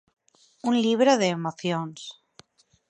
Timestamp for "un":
0.69-0.73